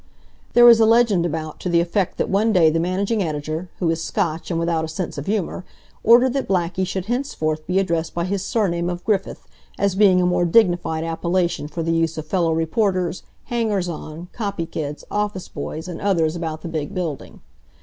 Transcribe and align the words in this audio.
There 0.53 0.67
is 0.67 0.79
a 0.79 0.87
legend 0.87 1.27
about 1.27 1.59
to 1.59 1.69
the 1.69 1.79
effect 1.79 2.17
that 2.17 2.27
one 2.27 2.51
day 2.51 2.71
the 2.71 2.79
managing 2.79 3.21
editor, 3.21 3.69
who 3.77 3.87
is 3.91 4.03
Scotch 4.03 4.49
and 4.49 4.59
without 4.59 4.83
a 4.83 4.87
sense 4.87 5.15
of 5.19 5.27
humor, 5.27 5.63
ordered 6.03 6.33
that 6.33 6.47
Blackie 6.47 6.87
should 6.87 7.05
henceforth 7.05 7.67
be 7.67 7.77
addressed 7.77 8.15
by 8.15 8.25
his 8.25 8.43
surname 8.43 8.89
of 8.89 9.03
Griffith, 9.05 9.47
as 9.77 9.93
being 9.93 10.19
a 10.19 10.25
more 10.25 10.45
dignified 10.45 11.03
appellation 11.03 11.67
for 11.67 11.83
the 11.83 11.93
use 11.93 12.17
of 12.17 12.25
fellow 12.25 12.51
reporters, 12.51 13.21
hangers 13.43 13.87
on, 13.87 14.27
copy 14.33 14.65
kids, 14.65 15.03
office 15.11 15.47
boys 15.47 15.87
and 15.87 16.01
others 16.01 16.35
about 16.35 16.61
the 16.63 16.67
big 16.67 16.95
building. 16.95 17.41